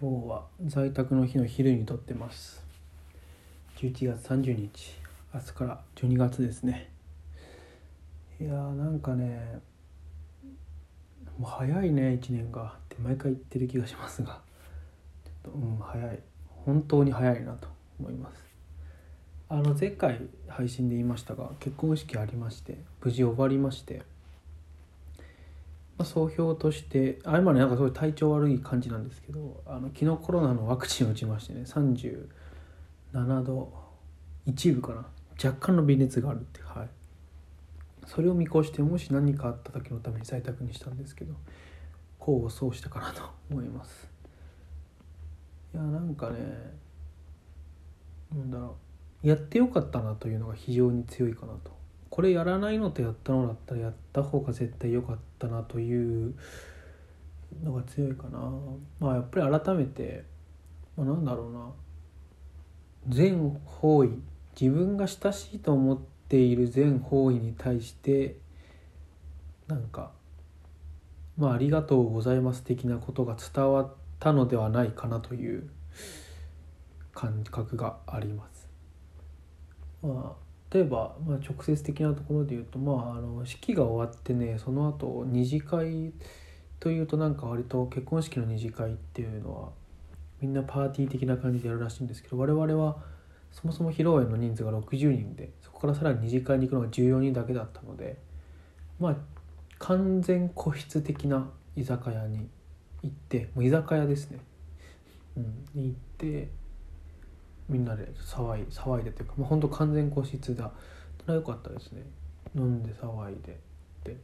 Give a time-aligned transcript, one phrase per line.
[0.00, 2.64] 今日は在宅の日の昼に撮ってます。
[3.78, 4.94] 11月30日。
[5.34, 6.88] 明日から12月ですね。
[8.40, 9.58] いやーなんかね
[11.36, 14.40] もう早いね1年がって毎回言ってる気がしますが。
[15.24, 16.20] ちょっとうん早い。
[16.64, 17.66] 本当に早いなと
[17.98, 18.44] 思います。
[19.48, 24.02] あの前回配信で言いましたが結婚式ありまして無事終わりまして。
[25.98, 33.72] ま、総評としてあ今ねなんかすごい体調悪い感じなんですけどあの昨日コロナのワクチンを打ちましてね37度
[34.46, 35.06] 一部かな。
[35.42, 36.88] 若干の微熱があるってはい。
[38.06, 41.34] それを見越してもし何かあった時のために在宅にしたんですけど
[42.20, 44.08] 功を奏したかなと思います。
[45.74, 46.38] いやなんかね
[48.34, 48.76] なんだろ
[49.22, 49.26] う。
[49.28, 51.77] やってよかったなというのが非常に強いかなと。
[52.18, 56.34] これやらないのとやったのだったらやった方が絶対良かったなという
[57.62, 58.40] のが強いかな
[58.98, 60.24] まあやっぱり改めて、
[60.96, 61.70] まあ、なんだろうな
[63.06, 64.10] 全方位
[64.60, 68.38] 自分が親しいと思っている全方位に対して
[69.68, 70.10] なんか
[71.36, 75.70] まあありがとうございます的なことが伝わったのではないかなという
[77.14, 78.68] 感覚があります。
[80.02, 86.12] まあ例えば、まあ、直接的なところで言うと、まあ、あの式が終わってねその後二次会
[86.78, 89.68] というとなんか割と結婚式の二次会っていうのは
[90.40, 92.96] みんなパーティー的な感じでやるらしいんですけど我々は
[93.50, 98.18] そもそも披露宴の人数が60人でそこからさらに二次会に行くのが14人だけだったので
[99.00, 99.16] まあ
[99.78, 102.48] 完全個室的な居酒屋に
[103.02, 104.38] 行ってもう居酒屋ですね、
[105.36, 106.48] うん、に行って
[107.68, 110.70] みんなで騒い騒いでというか、まあ、本当完全個室だ。
[111.20, 112.02] それは良かったですね。
[112.54, 113.58] 飲んで騒いで
[114.04, 114.16] で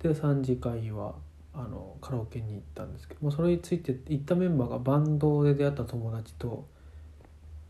[0.00, 1.14] で3次会は
[1.52, 6.66] あのカラオケに行ったんですけどもそれについて行ったメンバーがバンドで出会った友達と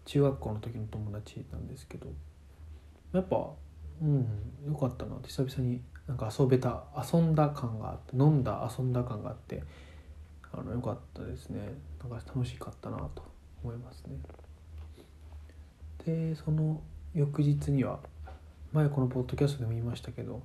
[0.06, 2.06] 中学校の時の友達なんですけど
[3.12, 3.50] やっぱ
[4.02, 4.26] うん
[4.66, 5.16] 良かったな。
[5.16, 9.62] って久々になんか遊べた遊んだ感があって飲んだ遊んだ感があって
[10.52, 11.60] あの良かったですね。
[12.02, 13.22] なんか楽しかったなと
[13.62, 14.16] 思いますね。
[16.06, 16.80] でその
[17.14, 18.00] 翌日には
[18.72, 20.42] 前このポッドキャストでも言いましたけど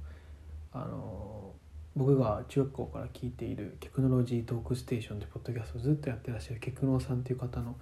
[0.71, 1.51] あの
[1.95, 7.75] 僕が中学校から聞いているテクノロジートークステーションというポッドキャストをずっとやってらっしゃるケクノさんという方の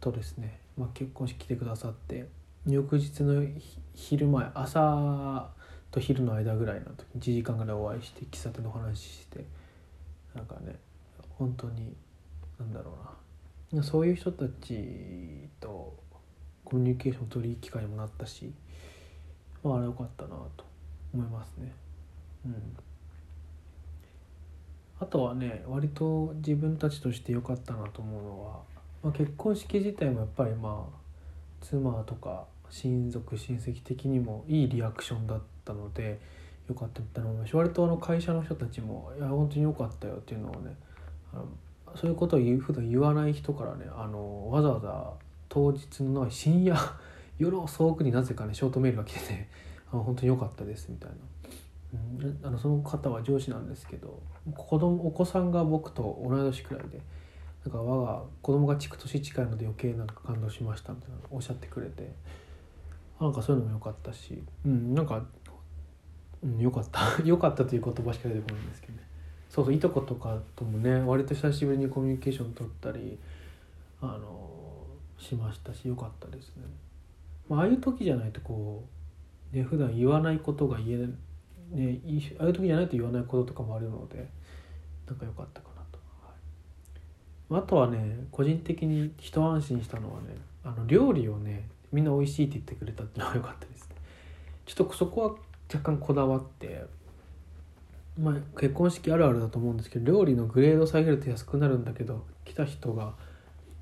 [0.00, 2.26] とですね、まあ、結婚式来てくださって
[2.66, 3.46] 翌日の
[3.94, 5.50] 昼前朝
[5.90, 9.44] と昼の間ぐらいの時1時間ぐらいお会いして喫茶店の話しして
[10.34, 10.76] なんかね
[11.38, 11.94] 本当に
[12.58, 12.92] なんだろ
[13.72, 13.82] うな。
[13.82, 15.96] そういう人たちと
[16.64, 18.52] コミュニケーション取り機会にもなったし
[19.62, 20.64] まああれ良かったなと
[21.12, 21.72] 思いますね。
[22.46, 22.54] うん。
[25.00, 28.60] あとはね割と自分たちとして良かったなと思うのは、
[29.02, 31.04] まあ、結婚式自体もやっぱりまあ
[31.60, 36.20] 妻とか親族親戚的にもいいリアクションだったので
[36.68, 40.76] 良かったみたいな思いますし割とあの会社の人たちも「いや本当に良かったよ」っていうのをね
[41.32, 41.46] あの
[41.96, 45.12] そういうことを言う普段言わない人からねあのわざわざ
[45.54, 46.76] 当日の深夜
[47.38, 49.48] 夜遅くになぜかねショートメールが来てて
[49.92, 51.16] あ本当に良かったですみたいな、
[52.22, 54.20] うん、あのその方は上司なんですけど
[54.52, 57.00] 子供お子さんが僕と同い年くらいで
[57.64, 62.12] なんか我が子供が築年近いので余計なんか感動しましたみたいなおっしゃってくれて
[63.20, 65.24] なんかそういうのも良かったし、うん、なんか、
[66.42, 67.00] うん、良かった。
[67.24, 69.06] 良かったという言葉しか出てこないんですけどね。
[69.48, 73.16] そうそういとことかともね割と久しぶりにコミュニケーション取ったり
[74.00, 74.53] あの
[75.24, 76.64] しましたし良かったですね、
[77.48, 78.84] まあ、あいう時じゃないとこ
[79.52, 81.06] うね普段言わないことが言え
[81.74, 82.00] ね
[82.38, 84.28] ああいう時じゃないと言わないこととかもあるので
[85.06, 85.98] なんか良かったかなと、
[87.50, 93.88] はい、あとはね個人的に一安心したのはねあの料理をねみんな美味しいって言ってくれたっていうのが良かったです。
[93.88, 93.96] ね
[94.66, 95.34] ちょっとそこは
[95.72, 96.84] 若干こだわって
[98.18, 103.14] まあ結婚式あるあるだと思うんですけど料理のグレード下げると安くなるんだけど来た人が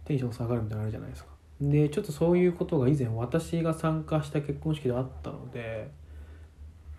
[0.05, 1.32] テンション下がるみたいなのあるじゃないですか。
[1.71, 5.91] でちょっとそういうことが以前私が参加した結婚式であったので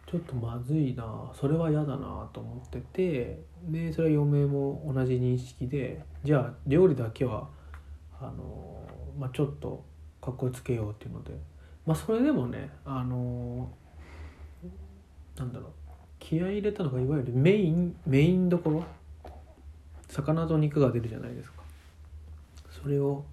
[0.09, 7.49] ちょっとまずいなそれは嫌だなと思っててでそれは嫁も同じ認識でじゃあ料理だけは
[8.21, 8.87] あの、
[9.19, 9.83] まあ、ちょっと
[10.21, 11.31] かっこつけようっていうので
[11.85, 13.69] まあそれでもねあの
[15.35, 15.71] なんだろう
[16.19, 18.85] 気合い入れたのがいわゆるメインメインどころ？
[20.07, 21.63] 魚と肉が出るじゃないですか。
[22.69, 23.25] それを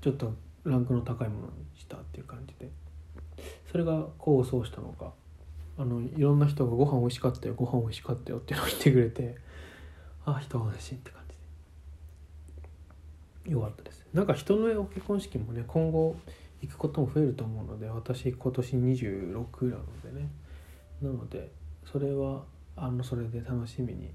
[0.00, 0.34] ちょっと
[0.64, 2.70] ランクの高いものにしたっていう感じで。
[3.70, 5.12] それが功を奏したのか。
[5.78, 9.36] あのいろんな人が「ご飯美味しかったよご飯美味しかったよ」っていうのを言ってくれて
[10.24, 11.36] ああ一安心って感じ
[13.44, 13.50] で。
[13.52, 14.06] 良かったです。
[14.14, 16.16] なんか人のお結婚式もね今後
[16.62, 20.30] 行くことも増えると思うので私今年26なのでね。
[21.02, 21.52] なので
[21.84, 22.44] それは
[22.74, 24.10] あのそれで楽しみに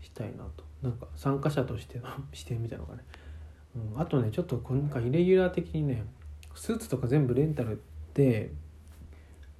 [0.00, 0.64] したいなと。
[0.82, 3.04] なんか参加者としての 視点みたいなのがね、
[3.76, 6.04] うん、あとねちょっと今回イレギュラー的にね
[6.54, 7.82] スーツとか全部レンタル
[8.14, 8.52] で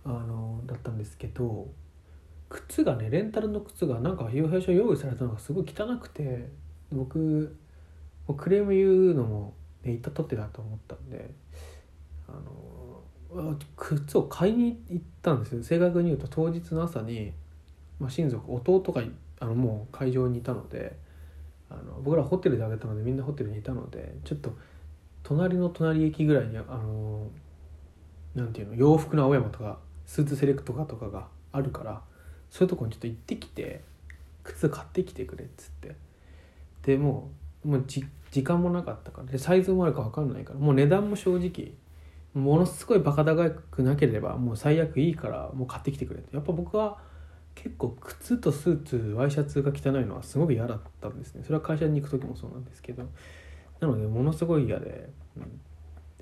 [0.05, 1.69] あのだったんですけど
[2.49, 6.49] 靴がねレンタルの靴がなんか最初用意されたのがすごい汚くて
[6.93, 7.57] 僕
[8.37, 11.31] クレーム言うのも、ね、言ったとってだと思ったんで
[12.29, 12.33] あ
[13.43, 15.63] の靴を買いに行ったんですよ。
[15.65, 17.33] 正確に言うと当日の朝に、
[17.99, 19.03] まあ、親族弟が
[19.41, 21.03] あのもう会場にいたので。
[21.71, 24.57] あの僕らホテルであげたのでみんなホテルにいたのでちょっと
[25.23, 27.29] 隣の隣駅ぐらいにあの
[28.35, 32.03] なんていうの洋服の青山とかスーツセレクトかとかがあるから
[32.51, 33.83] そういうとこにちょっと行ってきて
[34.43, 35.95] 靴買ってきてくれっつって。
[36.85, 37.31] でも
[37.65, 38.05] うもう時
[38.43, 41.73] 間もなかったからでサイズもあるか分かんないからもう値段も正直
[42.35, 46.35] ものすごいバカ高くなければもう最悪いいからもう買ってきてくれって。
[46.35, 46.99] やっぱ僕は
[47.55, 51.43] 結構靴とスーツワイシャツが汚いのはすごく嫌だったんですね。
[51.45, 53.05] それは会社に行く時もそうなんですけど。
[53.81, 55.61] なのでものすごい嫌で、うん、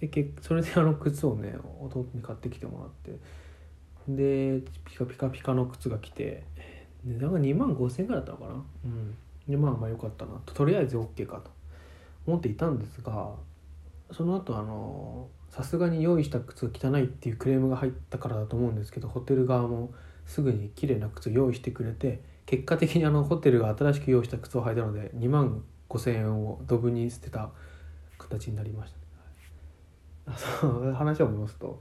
[0.01, 3.19] でけそれであの靴をね弟に買ってきてもらって。
[4.09, 6.45] でピカピカピカの靴が来て。
[7.05, 8.65] 値段が2万5,000円ぐらいだったのかな。
[8.85, 9.17] うん。
[9.49, 10.55] でまあまあよかったなと。
[10.55, 11.51] とりあえず OK かと。
[12.27, 13.35] 思っていたんですが
[14.11, 19.93] その後あのさすがに用意した靴が汚いっていうクレームが入ったからだと思うんですけどホテル側も
[20.27, 27.51] すぐに綺麗な靴用意してくれて結果的にあのホテルが新しく用意した靴を履いたので2万5,000円をドブに捨てた
[28.19, 28.95] 形になりまし
[30.27, 31.81] た、その 話を戻すと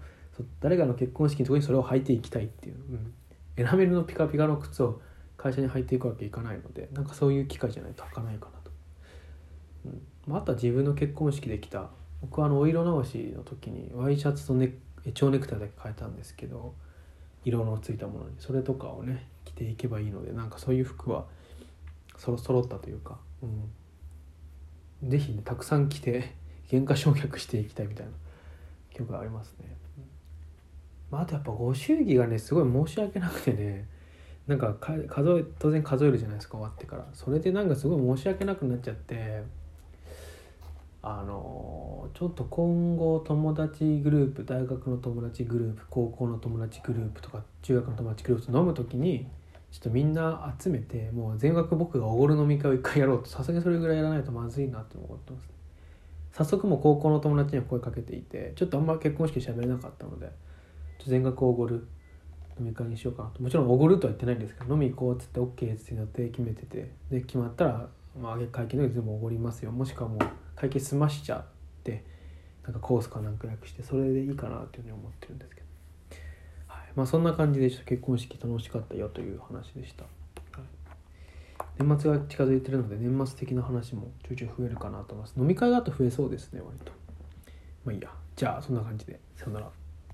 [0.59, 3.13] 誰かの結婚式の時にそれを履いていきたいっていう、うん、
[3.57, 5.01] エナメルのピカピカの靴を
[5.37, 8.71] 会社に履いていくわけいかないのでなんかそういう機会じゃないと履かないかなと、
[10.27, 11.89] うん、あとは自分の結婚式で着た
[12.21, 14.73] 僕はあのお色直しの時にワイシャツとネ
[15.13, 16.75] 蝶ネクタイだけ変えたんですけど
[17.43, 21.25] 色のついたものにそれとかをね着ていけばいいのでなんかそういう服は
[22.17, 23.17] そろ揃ったというか、
[25.01, 26.35] うん、ぜひねたくさん着て
[26.69, 28.11] 原価償却していきたいみたいな
[28.93, 29.75] 曲がありますね。
[31.09, 33.85] まあ、あとやっぱご祝儀がねすごい申し訳なくてね
[34.47, 35.01] なんか数
[35.39, 37.05] え当然数えるじゃないですか終わってから。
[37.13, 39.43] それでなんかすごい申し訳なくなっちゃって
[41.03, 49.27] あのちょっと今後友達グループ大学の友達グループ高校の友達グループとか中学の友達グループと飲む時に
[49.71, 55.49] ちょっとみんな集めてもう全額僕がおごる飲み会を一回やろうとさすがにそれぐらいやらないとまずいなって思ってます、
[56.33, 60.29] 早速も高校の友達には声かけていてちょっとあんま結婚式喋れなかったので
[61.07, 61.87] 全額おごる
[62.59, 67.87] 飲み会にしようかなともちろんおごるとは言ってないんですけど飲み行こうっつって OK っつって予定決めててで決まったら、
[68.21, 69.71] まあ、会計の時全部おごりますよ。
[69.71, 70.19] もしくはもう
[70.55, 71.43] 会計済ましちゃっ
[71.83, 72.03] て
[72.63, 75.67] なんかコースかなんか略してそれでいいかなっていうふうに思ってるんですけど、
[76.67, 80.09] はい、まあそんな感じでちょっと結婚式楽しかったよという話でした、は
[80.63, 85.33] い、年末が近づいてるので年末的な話もちょいちょい増えるかなと思います。
[85.37, 86.91] 飲み会だと増えそうですね割と。
[87.83, 88.09] まあいいや。
[88.35, 89.19] じゃあそんな感じで。
[89.35, 89.80] さよなら。